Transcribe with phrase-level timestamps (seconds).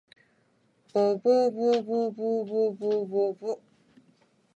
[0.93, 3.61] ぼぼぼぼぼぼぼぼぼぼ